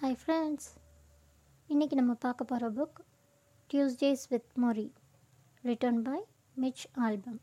[0.00, 0.66] Hi friends
[1.68, 2.98] இன்றைக்கி நம்ம பார்க்க போகிற book
[3.70, 4.92] Tuesdays with Morrie
[5.62, 6.18] written by
[6.54, 7.40] Mitch Albom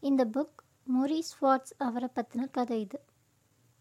[0.00, 0.62] இந்த புக்
[0.94, 3.00] மோரி ஸ்வாட்ஸ் அவரை பற்றின கதை இது.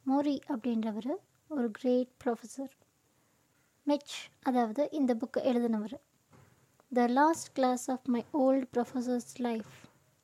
[0.08, 1.16] மோரி அப்படின்றவர்
[1.48, 2.74] ஒரு கிரேட் ப்ரொஃபஸர்
[3.84, 5.98] மிச் அதாவது இந்த புக்கை எழுதினவர்.
[6.92, 9.74] The last class of my old professor's life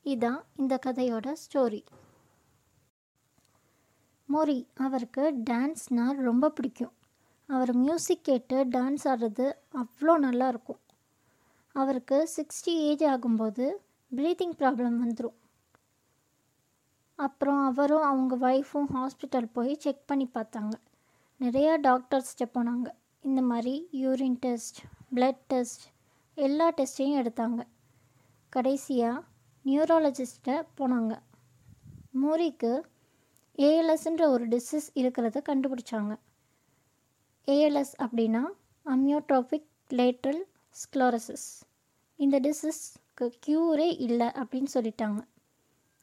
[0.04, 1.84] இதான் இந்த கதையோட ஸ்டோரி
[4.30, 6.94] மோரி அவருக்கு டான்ஸ்னால் ரொம்ப பிடிக்கும்.
[7.50, 10.82] அவர் மியூசிக் கேட்டு டான்ஸ் ஆடுறது அவ்வளோ நல்லாயிருக்கும்
[11.76, 13.66] அவருக்கு சிக்ஸ்டி ஏஜ் ஆகும்போது
[14.16, 15.38] ப்ரீத்திங் ப்ராப்ளம் வந்துடும்
[17.16, 20.76] அப்புறம் அவரும் அவங்க ஒய்ஃபும் ஹாஸ்பிட்டல் போய் செக் பண்ணி பார்த்தாங்க.
[21.40, 22.88] நிறையா டாக்டர்ஸ்கிட்ட போனாங்க.
[23.22, 24.80] இந்த மாதிரி யூரின் டெஸ்ட்
[25.16, 25.84] பிளட் டெஸ்ட்
[26.36, 27.62] எல்லா டெஸ்ட்டையும் எடுத்தாங்க.
[28.50, 29.24] கடைசியாக
[29.66, 31.14] நியூராலஜிஸ்ட்டை போனாங்க.
[32.10, 32.86] மோரிக்கு
[33.58, 36.14] ஏஎல்எஸ்ன்ற ஒரு டிசீஸ் இருக்கிறத கண்டுபிடிச்சாங்க.
[37.48, 38.42] ஏஎல்எஸ் அப்படின்னா
[38.86, 41.48] அம்யோட்ரோபிக் லேட்ரல் ஸ்க்ளோரசிஸ்
[42.16, 45.28] இந்த டிசீஸ்க்கு க்யூரே இல்லை அப்படின்னு சொல்லிட்டாங்க.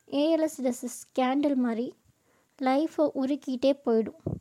[0.06, 1.94] ஏஎல்எஸ் டிசீஸ் கேண்டில் மாதிரி
[2.62, 4.36] லைஃப்பை உருக்கிட்டே போயிடும்.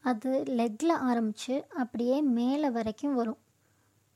[0.00, 3.38] அது லெக்கில் ஆரம்பித்து அப்படியே மேலே வரைக்கும் வரும்.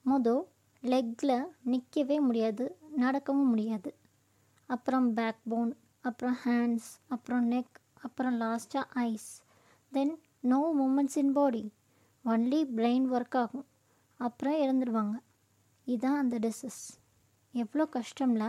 [0.07, 0.45] மொதல்
[0.83, 3.95] லெக்கில் நிற்கவே முடியாது நடக்கவும் முடியாது.
[4.67, 9.43] அப்புறம் பேக் போன் அப்புறம் ஹேண்ட்ஸ் அப்புறம் நெக் அப்புறம் லாஸ்ட்டாக eyes
[9.93, 11.63] then no movements in body
[12.25, 13.67] only brain work ஆகும்.
[14.21, 15.17] அப்புறம் இறந்துடுவாங்க
[15.87, 16.83] இதுதான் அந்த டிசஸ்
[17.55, 18.45] எவ்வளோ கஷ்டம்ல?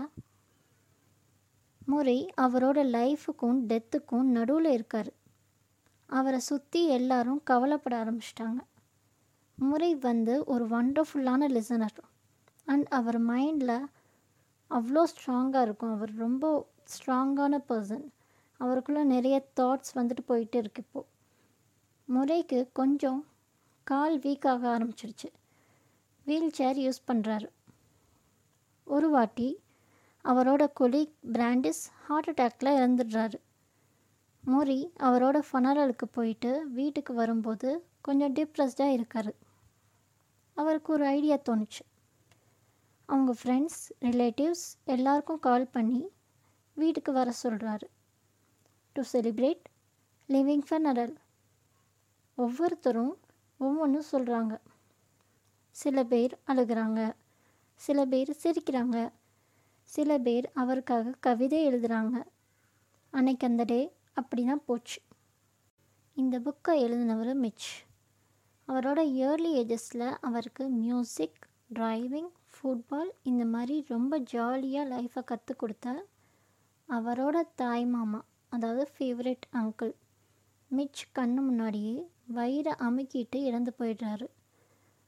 [1.86, 5.12] முறை அவரோட லைஃபுக்கும் டெத்துக்கும் நடுவில் இருக்கார்.
[6.10, 8.62] அவரை சுற்றி எல்லாரும் கவலைப்பட ஆரம்பிச்சிட்டாங்க.
[9.58, 12.00] முறை வந்து ஒரு வண்டர்ஃபுல்லான லிசனர்
[12.68, 13.78] அண்ட் அவர் மைண்டில்
[14.72, 15.96] அவ்வளோ ஸ்ட்ராங்காக இருக்கும்.
[15.96, 16.46] அவர் ரொம்ப
[16.94, 18.06] ஸ்ட்ராங்கான பர்சன்
[18.60, 21.08] அவருக்குள்ளே நிறைய தாட்ஸ் வந்துட்டு போயிட்டு இருக்கு இப்போது
[22.14, 23.20] முறைக்கு கொஞ்சம்
[23.88, 25.30] கால் வீக் ஆக ஆரம்பிச்சிருச்சு.
[26.28, 27.48] வீல் சேர் யூஸ் பண்ணுறாரு
[28.88, 29.48] ஒரு வாட்டி
[30.26, 33.38] அவரோட கொலீக் பிராண்டிஸ் ஹார்ட் அட்டாக்ல இறந்துடுறாரு.
[34.44, 37.70] மோரி அவரோட ஃபனரலுக்கு போயிட்டு வீட்டுக்கு வரும்போது
[38.02, 39.32] கொஞ்சம் டிப்ரெஸ்டாக இருக்கார்.
[40.58, 41.84] அவருக்கு ஒரு ஐடியா தோணுச்சு.
[43.10, 46.02] அவங்க ஃப்ரெண்ட்ஸ் ரிலேட்டிவ்ஸ் எல்லாருக்கும் கால் பண்ணி
[46.78, 47.88] வீட்டுக்கு வர சொல்கிறாரு
[48.96, 49.66] டு செலிப்ரேட்
[50.30, 51.14] லிவிங் ஃபனரல்
[52.42, 53.14] ஒவ்வொருத்தரும்
[53.60, 54.54] ஒவ்வொன்றும் சொல்கிறாங்க
[55.76, 57.00] சில பேர் அழுகிறாங்க
[57.82, 58.98] சில பேர் சிரிக்கிறாங்க
[59.90, 62.16] சில பேர் அவருக்காக கவிதை எழுதுகிறாங்க
[63.14, 63.80] அன்னைக்கு அந்த டே
[64.14, 65.00] அப்படி தான் போச்சு.
[66.18, 67.68] இந்த புக்கை எழுதினவர் மிச்.
[68.68, 71.40] அவரோட இயர்லி ஏஜஸில் அவருக்கு மியூசிக்
[71.74, 75.96] டிரைவிங் ஃபுட்பால் இந்த மாதிரி ரொம்ப ஜாலியாக லைஃப்பை கற்றுக் கொடுத்த
[76.90, 78.20] அவரோட தாய் மாமா
[78.50, 79.94] அதாவது ஃபேவரட் அங்கிள்
[80.72, 81.96] மிச் கண்ணு முன்னாடியே
[82.28, 84.28] வயிறை அமுக்கிட்டு இறந்து போயிடுறாரு.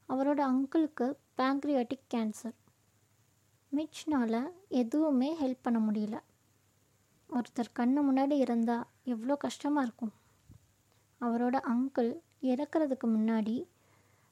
[0.09, 2.55] அவரோட அங்கிளுக்கு பேங்க்ரியாட்டிக் கேன்சர்
[3.75, 6.19] மிச்னால் எதுவுமே ஹெல்ப் பண்ண முடியல.
[7.29, 10.13] ஒருத்தர் கண்ணு முன்னாடி இருந்தால் எவ்வளோ கஷ்டமாக இருக்கும்.
[11.21, 13.65] அவரோட அங்கிள் இறக்கிறதுக்கு முன்னாடி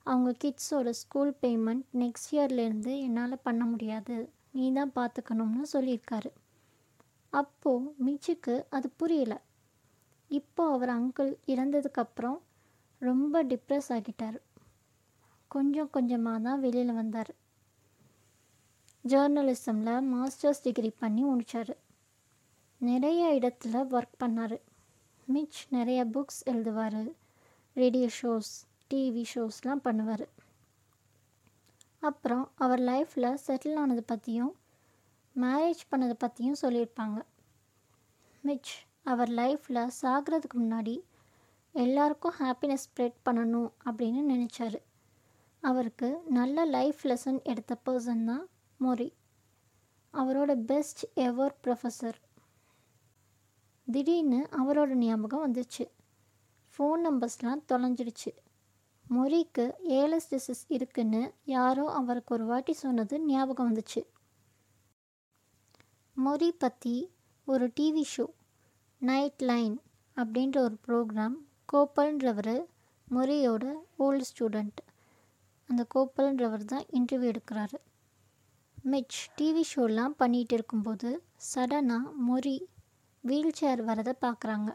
[0.03, 4.29] அவங்க கிட்ஸோட ஸ்கூல் பேமெண்ட் நெக்ஸ்ட் இயர்லேருந்து என்னால் பண்ண முடியாது.
[4.51, 6.31] நீ தான் பார்த்துக்கணும்னு சொல்லியிருக்காரு.
[7.29, 9.41] அப்போது மிச்சுக்கு அது புரியல.
[10.27, 12.39] இப்போ அவர் அங்கிள் இறந்ததுக்கப்புறம்
[13.07, 14.39] ரொம்ப டிப்ரெஸ் ஆகிட்டார்.
[15.47, 17.31] கொஞ்சம் கொஞ்சமாக தான் வெளியில் வந்தார்.
[19.05, 21.71] ஜேர்னலிசமில் மாஸ்டர்ஸ் டிகிரி பண்ணி முடித்தார்
[22.77, 24.57] நிறைய இடத்துல ஒர்க் பண்ணார்.
[25.27, 27.01] மிச் நிறைய புக்ஸ் எழுதுவார்.
[27.73, 28.53] ரேடியோ ஷோஸ்
[28.89, 30.25] டிவி ஷோஸ்லாம் பண்ணுவார்.
[31.99, 34.53] அப்புறம் அவர் லைஃப்பில் செட்டில் ஆனது பற்றியும்
[35.35, 37.19] மேரேஜ் பண்ணதை பற்றியும் சொல்லியிருப்பாங்க.
[38.41, 38.73] மிச்
[39.11, 40.95] அவர் லைஃப்பில் சாகிறதுக்கு முன்னாடி
[41.73, 44.79] எல்லாருக்கும் ஹாப்பினஸ் ஸ்ப்ரெட் பண்ணணும் அப்படின்னு நினச்சாரு.
[45.59, 48.47] அவருக்கு நல்ல லைஃப் லெசன் எடுத்த பர்சன் தான்
[48.79, 49.13] மொரி.
[50.13, 52.19] அவரோட பெஸ்ட் எவர் ப்ரொஃபஸர்
[53.91, 55.85] திடீர்னு அவரோட ஞாபகம் வந்துச்சு.
[56.73, 58.31] ஃபோன் நம்பர்ஸ்லாம் தொலைஞ்சிடுச்சு.
[59.09, 64.01] மொரிக்கு ஏலஸ் டிசஸ் இருக்குன்னு யாரோ அவருக்கு ஒரு வாட்டி சொன்னது ஞாபகம் வந்துச்சு.
[66.25, 67.11] மொரி பற்றி
[67.45, 68.25] ஒரு டிவி ஷோ
[68.99, 69.81] நைட் லைன்
[70.15, 71.37] அப்படின்ற ஒரு ப்ரோக்ராம்
[71.73, 72.65] கோப்பல்ன்றவர்
[73.15, 74.79] மொரியோட ஓல்டு ஸ்டூடெண்ட்
[75.67, 77.77] அந்த கோப்பல்ன்றவர் தான் இன்டர்வியூ எடுக்கிறாரு.
[78.83, 81.23] மிச் டிவி ஷோலாம் பண்ணிகிட்டு இருக்கும்போது
[81.55, 82.65] சடனாக மொரி
[83.21, 84.69] வீல் சேர் வரதை பார்க்குறாங்க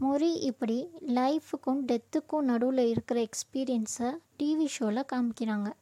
[0.00, 5.72] மொரி இப்படி லைஃபுக்கும் டெத்துக்கும் நடுவில் இருக்கிற எக்ஸ்பீரியன்ஸை டிவி ஷோவில் காமிக்கிறாங்க.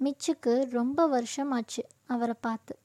[0.00, 2.78] மிச்சுக்கு ரொம்ப வருஷம் ஆச்சு அவரை பார்த்து.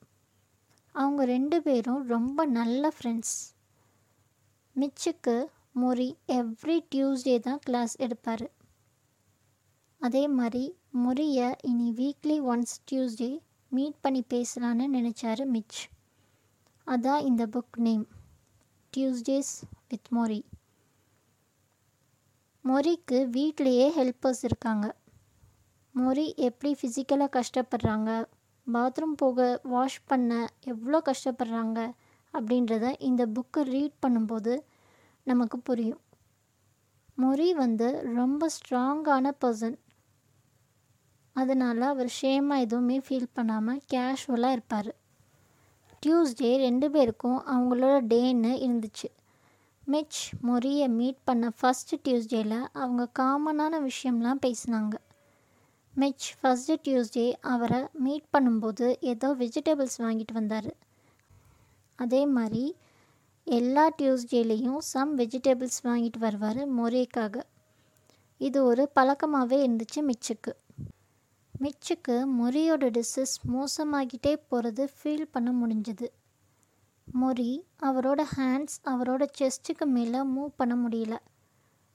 [0.92, 3.57] அவங்க ரெண்டு பேரும் ரொம்ப நல்ல ஃப்ரெண்ட்ஸ்
[4.80, 5.36] மிச்சுக்கு
[5.82, 8.46] மொரி எவ்ரி டியூஸ்டே தான் கிளாஸ் எடுப்பார்.
[10.02, 13.40] அதே மாதிரி மொரியை இனி வீக்லி ஒன்ஸ் டியூஸ்டே
[13.70, 15.90] மீட் பண்ணி பேசலான்னு நினச்சாரு மிச்.
[16.88, 18.08] அதான் இந்த book name
[18.98, 19.54] Tuesdays
[19.90, 20.40] with Morrie.
[22.64, 24.96] மொரிக்கு வீட்லேயே ஹெல்ப்பர்ஸ் இருக்காங்க.
[25.96, 28.26] மொரி எப்படி ஃபிசிக்கலாக கஷ்டப்படுறாங்க?
[28.74, 31.92] பாத்ரூம் போக வாஷ் பண்ண எவ்வளோ கஷ்டப்படுறாங்க?
[32.34, 34.62] அப்படின்றத இந்த புக்கை ரீட் பண்ணும்போது
[35.24, 36.02] நமக்கு புரியும்.
[37.22, 39.78] மொரி வந்து ரொம்ப ஸ்ட்ராங்கான பர்சன்
[41.36, 44.96] அதனால் அவர் ஷேமாக எதுவுமே ஃபீல் பண்ணாமல் கேஷுவலாக இருப்பார்.
[46.06, 49.10] டியூஸ்டே ரெண்டு பேருக்கும் அவங்களோட டேன்னு இருந்துச்சு.
[49.84, 54.96] மிச் மொரியை மீட் பண்ண ஃபஸ்ட்டு டியூஸ்டேயில் அவங்க காமனான விஷயம்லாம் பேசினாங்க.
[55.94, 60.70] மிச் ஃபஸ்ட்டு டியூஸ்டே அவரை மீட் பண்ணும்போது ஏதோ வெஜிடபிள்ஸ் வாங்கிட்டு வந்தார்.
[61.98, 62.76] அதே மாதிரி
[63.44, 67.44] எல்லா டியூஸ்டேலேயும் சம் வெஜிடபிள்ஸ் வாங்கிட்டு வருவார் மொரேக்காக.
[68.38, 70.54] இது ஒரு பழக்கமாகவே இருந்துச்சு மிச்சுக்கு.
[71.62, 76.08] மிச்சுக்கு மொரியோட டிசஸ் மோசமாகிட்டே போகிறது ஃபீல் பண்ண முடிஞ்சது.
[77.22, 77.52] மொரி
[77.82, 81.18] அவரோட ஹேண்ட்ஸ் அவரோட செஸ்ட்டுக்கு மேலே மூவ் பண்ண முடியல.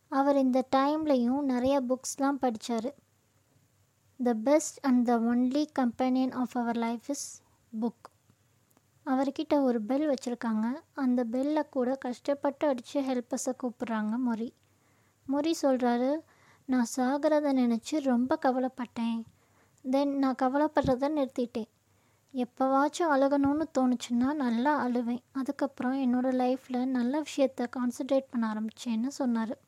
[0.09, 2.95] அவர் இந்த டைம்லையும் நிறைய புக்ஸ்லாம் படித்தார்
[4.23, 7.43] the best and the only companion of our life is
[7.81, 8.12] book
[9.07, 10.67] அவர்கிட்ட ஒரு பெல் வச்சுருக்காங்க.
[10.93, 14.51] அந்த பெல்லை கூட கஷ்டப்பட்டு அடித்து ஹெல்ப்பர்ஸை கூப்பிட்றாங்க மொரி
[15.33, 16.21] மொரி சொல்கிறாரு
[16.67, 19.23] நான் சாகிறத நினச்சி ரொம்ப கவலைப்பட்டேன்.
[19.83, 21.71] தென் நான் கவலைப்படுறத நிறுத்திட்டேன்.
[22.35, 25.23] எப்போவாச்சும் அழுகணும்னு தோணுச்சுன்னா நல்லா அழுவேன்.
[25.33, 29.59] அதுக்கப்புறம் என்னோடய லைஃப்பில் நல்ல விஷயத்த கான்சன்ட்ரேட் பண்ண ஆரம்பித்தேன்னு சொன்னார்.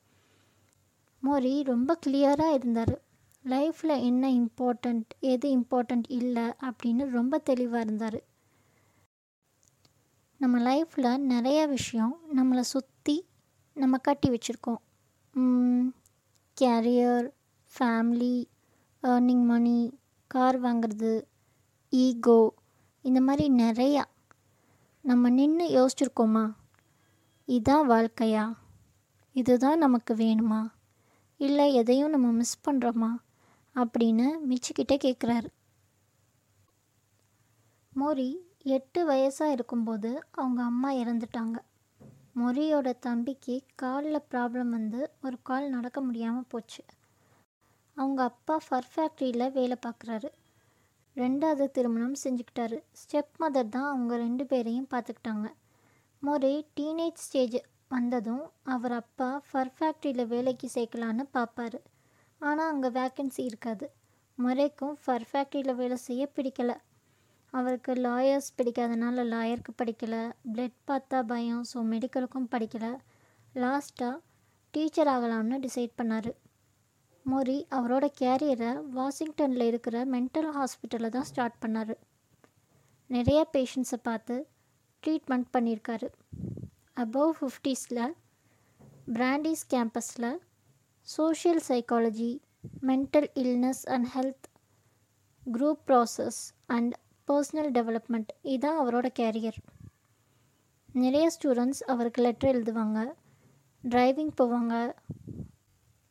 [1.23, 3.01] மோரி ரொம்ப கிளியராக இருந்தார்.
[3.45, 6.43] லைஃப்பில் என்ன இம்பார்ட்டண்ட் எது இம்பார்ட்டண்ட் இல்லை?
[6.43, 8.33] அப்படின்னு ரொம்ப தெளிவாக இருந்தார்.
[10.37, 13.27] நம்ம லைஃப்பில் நிறைய விஷயம் நம்மளை சுற்றி
[13.73, 14.81] நம்ம கட்டி வச்சுருக்கோம்.
[16.61, 17.27] Career
[17.79, 18.45] family
[19.03, 21.23] earning money car வாங்குறது
[21.89, 22.53] ஈகோ
[23.01, 24.03] இந்த மாதிரி நிறையா
[25.01, 26.55] நம்ம நின்று யோசிச்சிருக்கோமா?
[27.47, 28.53] இதான் வாழ்க்கையா?
[29.33, 30.71] இதுதான் நமக்கு வேணுமா?
[31.37, 33.11] இல்லை எதையும் நம்ம மிஸ் பண்ணுறோமா
[33.75, 35.47] அப்படின்னு மிச்சிக்கிட்டே கேட்குறாரு
[37.95, 41.57] மோரி எட்டு வயசாக இருக்கும்போது அவங்க அம்மா இறந்துட்டாங்க.
[42.39, 46.83] மொரியோட தம்பிக்கு காலில் ப்ராப்ளம் வந்து ஒரு கால் நடக்க முடியாமல் போச்சு.
[47.97, 50.29] அவங்க அப்பா ஃபர் ஃபேக்ட்ரியில் வேலை பார்க்குறாரு.
[51.15, 52.83] ரெண்டாவது திருமணம் செஞ்சுக்கிட்டாரு.
[53.01, 55.47] ஸ்டெப் மதர் தான் அவங்க ரெண்டு பேரையும் பார்த்துக்கிட்டாங்க.
[56.23, 61.81] மொரி டீனேஜ் ஸ்டேஜ் வந்ததும் அவர் அப்பா ஃபர் ஃபேக்ட்ரியில் வேலைக்கு சேர்க்கலான்னு பார்ப்பாரு.
[62.39, 63.91] ஆனால் அங்கே வேக்கன்சி இருக்காது.
[64.37, 66.77] மொரேக்கும் ஃபர் ஃபேக்ட்ரியில் வேலை செய்ய பிடிக்கலை.
[67.57, 70.21] அவருக்கு லாயர்ஸ் பிடிக்காதனால லாயருக்கு படிக்கலை.
[70.53, 72.91] பிளட் பார்த்தா பயம் ஸோ மெடிக்கலுக்கும் படிக்கலை.
[73.63, 74.15] லாஸ்ட்டாக
[74.73, 76.31] டீச்சர் ஆகலாம்னு டிசைட் பண்ணார்.
[77.25, 81.93] மோரி அவரோட கேரியரை வாஷிங்டனில் இருக்கிற மென்டல் ஹாஸ்பிட்டலில் தான் ஸ்டார்ட் பண்ணார்.
[83.09, 84.35] நிறைய பேஷண்ட்ஸை பார்த்து
[85.03, 86.07] ட்ரீட்மெண்ட் பண்ணியிருக்காரு
[87.03, 88.03] அபவ் ஃபிஃப்டிஸில்
[89.17, 90.29] Brandeis கேம்பஸில்
[91.07, 92.31] social psychology
[92.89, 94.47] mental illness and health
[95.43, 96.39] group process
[96.75, 96.93] and
[97.27, 99.59] personal development இதுதான் அவரோட கேரியர்
[100.95, 102.99] நிறைய ஸ்டூடெண்ட்ஸ் அவருக்கு லெட்டர் எழுதுவாங்க.
[103.83, 104.73] டிரைவிங் போவாங்க.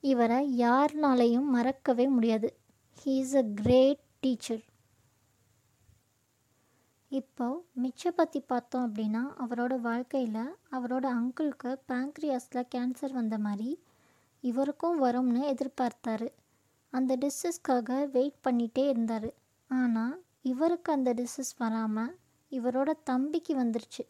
[0.01, 2.57] இவரை யாருனாலையும் மறக்கவே முடியாது.
[3.05, 4.63] He is a great teacher
[7.11, 13.71] இப்போ மிச்ச பற்றி பார்த்தோம் அப்படின்னா அவரோட வாழ்க்கையில் அவரோட அங்கிளுக்கு பேங்க்ரியாஸில் கேன்சர் வந்த மாதிரி
[14.41, 16.29] இவருக்கும் வரும்னு எதிர்பார்த்தாரு.
[16.93, 19.29] அந்த டிஸ்ஸஸ்க்காக வெயிட் பண்ணிகிட்டே இருந்தார்.
[19.71, 22.17] ஆனால் இவருக்கு அந்த டிசீஸ் வராமல்
[22.51, 24.03] இவரோட தம்பிக்கு வந்துருச்சு.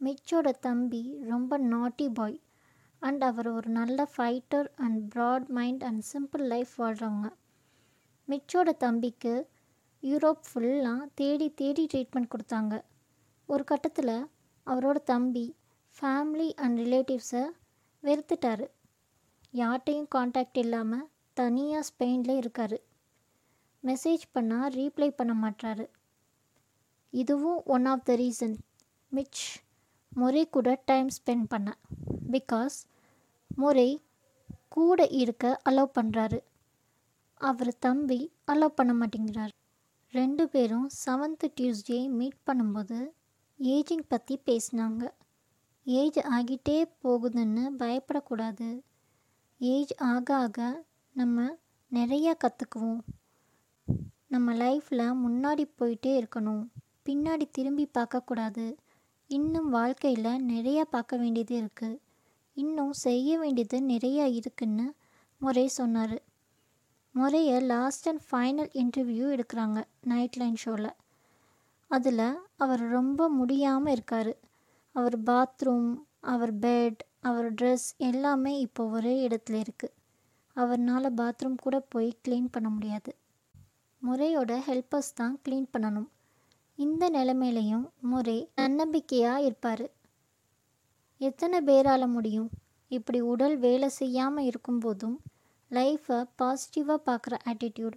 [0.00, 2.40] மிச்சோட தம்பி ரொம்ப நாட்டி பாய்
[3.02, 7.28] அண்ட் அவர் ஒரு நல்ல fighter and broad mind and simple life வாழ்கிறவங்க
[8.28, 9.34] மிச்சோட தம்பிக்கு
[10.02, 12.74] யூரோப் ஃபுல்லாக தேடி தேடி ட்ரீட்மெண்ட் கொடுத்தாங்க.
[13.46, 14.16] ஒரு கட்டத்தில்
[14.66, 15.46] அவரோட தம்பி
[15.96, 17.44] ஃபேமிலி அண்ட் ரிலேட்டிவ்ஸை
[18.02, 18.64] வெறுத்துட்டார்.
[19.52, 22.76] யார்கிட்டையும் காண்டாக்ட் இல்லாமல் தனியாக ஸ்பெயினில் இருக்கார்.
[23.84, 25.86] மெசேஜ் பண்ணால் ரீப்ளை பண்ண மாட்டாரு
[27.12, 28.56] இதுவும் ஒன் ஆஃப் த ரீசன்
[29.12, 29.42] மிச்
[30.12, 31.68] முறை கூட டைம் ஸ்பெண்ட் பண்ண.
[32.30, 32.76] பிகாஸ்
[33.56, 33.88] முறை
[34.68, 36.38] கூட இருக்க அலோவ் பண்ணுறாரு
[37.40, 39.54] அவர் தம்பி அலோவ் பண்ண மாட்டேங்கிறார்.
[40.14, 42.98] ரெண்டு பேரும் செவன்த்து டியூஸ்டே மீட் பண்ணும்போது
[43.58, 45.04] ஏஜிங் பற்றி பேசினாங்க.
[45.84, 48.68] ஏஜ் ஆகிட்டே போகுதுன்னு பயப்படக்கூடாது.
[49.60, 50.84] ஏஜ் ஆக ஆக
[51.16, 51.46] நம்ம
[51.92, 53.00] நிறையா கற்றுக்குவோம்
[54.34, 56.62] நம்ம லைஃப்பில் முன்னாடி போயிட்டே இருக்கணும்.
[57.06, 58.64] பின்னாடி திரும்பி பார்க்கக்கூடாது
[59.30, 62.00] இன்னும் வாழ்க்கையில் நிறையா பார்க்க வேண்டியது இருக்குது
[62.56, 64.86] இன்னும் செய்ய வேண்டியது நிறையா இருக்குன்னு
[65.40, 66.16] முறை சொன்னார்.
[67.14, 69.78] முறையை லாஸ்ட் அண்ட் ஃபைனல் இன்டர்வியூ எடுக்கிறாங்க
[70.12, 70.90] நைட் லைன் ஷோவில்
[71.90, 72.26] அதில்
[72.56, 74.32] அவர் ரொம்ப முடியாமல் இருக்கார்.
[74.94, 75.90] அவர் பாத்ரூம்
[76.32, 79.96] அவர் பெட் அவர் ட்ரெஸ் எல்லாமே இப்போ ஒரே இடத்துல இருக்குது
[80.56, 83.10] அவர்னால் பாத்ரூம் கூட போய் க்ளீன் பண்ண முடியாது.
[84.02, 86.08] முறையோட ஹெல்ப்பர்ஸ் தான் க்ளீன் பண்ணணும்.
[86.78, 89.84] இந்த நிலைமையிலையும் முறை நன்னம்பிக்கையாக இருப்பார்.
[91.20, 92.50] எத்தனை பேரால முடியும்?
[92.90, 95.16] இப்படி உடல் வேலை செய்யாமல் இருக்கும்போதும்
[95.70, 97.96] லைஃப்பை பாசிட்டிவாக பார்க்குற ஆட்டிடியூட்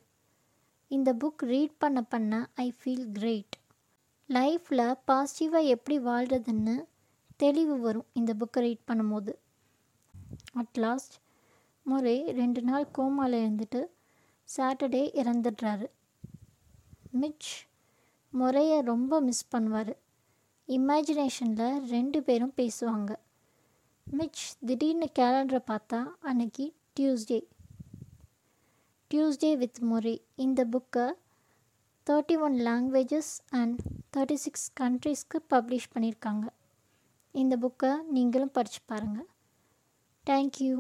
[0.91, 3.55] இந்த புக் ரீட் பண்ண பண்ண ஐ ஃபீல் கிரேட்
[4.29, 6.75] லைஃப்பில் பாசிட்டிவாக எப்படி வாழ்கிறதுன்னு
[7.43, 9.31] தெளிவு வரும் இந்த புக்கை ரீட் பண்ணும்போது.
[10.62, 11.15] அட் லாஸ்ட்
[11.86, 13.81] முறை ரெண்டு நாள் கோமாவில் இருந்துட்டு
[14.58, 15.88] சாட்டர்டே இறந்துடுறாரு.
[17.12, 17.50] மிச்
[18.29, 19.93] முறையை ரொம்ப மிஸ் பண்ணுவார்.
[20.67, 23.15] இமேஜினேஷனில் ரெண்டு பேரும் பேசுவாங்க.
[24.05, 27.39] மிச் திடீர்னு கேலண்டரை பார்த்தா அன்னைக்கு டியூஸ்டே
[29.12, 31.05] டியூஸ்டே வித் முறை இந்த புக்கை
[32.10, 33.79] thirty one languages and
[34.17, 36.48] thirty six கண்ட்ரீஸ்க்கு publish பண்ணியிருக்காங்க.
[37.31, 39.29] இந்த புக்கை நீங்களும் படித்து பாருங்கள்
[40.25, 40.74] தேங்க்யூ